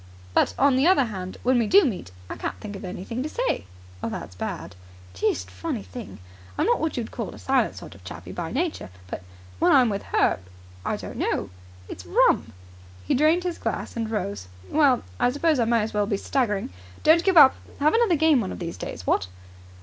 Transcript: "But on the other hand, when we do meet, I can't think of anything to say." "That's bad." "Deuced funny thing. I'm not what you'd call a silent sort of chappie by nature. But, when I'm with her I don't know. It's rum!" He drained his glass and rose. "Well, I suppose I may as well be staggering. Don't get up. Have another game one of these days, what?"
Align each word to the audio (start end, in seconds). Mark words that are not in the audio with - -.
"But 0.33 0.55
on 0.57 0.77
the 0.77 0.87
other 0.87 1.03
hand, 1.03 1.37
when 1.43 1.59
we 1.59 1.67
do 1.67 1.85
meet, 1.85 2.09
I 2.27 2.35
can't 2.35 2.59
think 2.59 2.75
of 2.75 2.83
anything 2.83 3.21
to 3.21 3.29
say." 3.29 3.65
"That's 4.01 4.33
bad." 4.33 4.75
"Deuced 5.13 5.51
funny 5.51 5.83
thing. 5.83 6.17
I'm 6.57 6.65
not 6.65 6.79
what 6.79 6.97
you'd 6.97 7.11
call 7.11 7.29
a 7.35 7.37
silent 7.37 7.75
sort 7.75 7.93
of 7.93 8.03
chappie 8.03 8.31
by 8.31 8.51
nature. 8.51 8.89
But, 9.11 9.21
when 9.59 9.71
I'm 9.71 9.89
with 9.89 10.01
her 10.05 10.39
I 10.83 10.95
don't 10.97 11.17
know. 11.17 11.51
It's 11.87 12.07
rum!" 12.07 12.51
He 13.05 13.13
drained 13.13 13.43
his 13.43 13.59
glass 13.59 13.95
and 13.95 14.09
rose. 14.09 14.47
"Well, 14.71 15.03
I 15.19 15.29
suppose 15.31 15.59
I 15.59 15.65
may 15.65 15.83
as 15.83 15.93
well 15.93 16.07
be 16.07 16.17
staggering. 16.17 16.71
Don't 17.03 17.23
get 17.23 17.37
up. 17.37 17.53
Have 17.79 17.93
another 17.93 18.15
game 18.15 18.41
one 18.41 18.51
of 18.51 18.57
these 18.57 18.77
days, 18.77 19.05
what?" 19.05 19.27